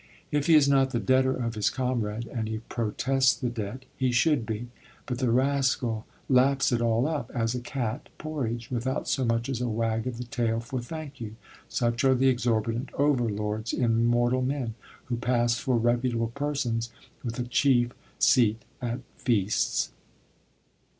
If 0.31 0.47
he 0.47 0.55
is 0.55 0.67
not 0.67 0.89
the 0.89 0.99
debtor 0.99 1.35
of 1.35 1.53
his 1.53 1.69
comrade 1.69 2.25
and 2.25 2.47
he 2.47 2.57
protests 2.69 3.35
the 3.35 3.49
debt 3.51 3.85
he 3.95 4.11
should 4.11 4.47
be. 4.47 4.69
But 5.05 5.19
the 5.19 5.29
rascal 5.29 6.07
laps 6.27 6.71
it 6.71 6.81
all 6.81 7.07
up, 7.07 7.29
as 7.35 7.53
a 7.53 7.59
cat 7.59 8.09
porridge, 8.17 8.71
without 8.71 9.07
so 9.07 9.23
much 9.23 9.47
as 9.47 9.61
a 9.61 9.69
wag 9.69 10.07
of 10.07 10.17
the 10.17 10.23
tail 10.23 10.59
for 10.59 10.81
Thank 10.81 11.21
you. 11.21 11.35
Such 11.69 12.03
are 12.03 12.15
the 12.15 12.29
exorbitant 12.29 12.89
overlords 12.95 13.73
in 13.73 14.03
mortal 14.05 14.41
men, 14.41 14.73
who 15.05 15.17
pass 15.17 15.59
for 15.59 15.77
reputable 15.77 16.31
persons, 16.33 16.89
with 17.23 17.37
a 17.37 17.43
chief 17.43 17.91
seat 18.17 18.63
at 18.81 19.01
feasts. 19.17 19.91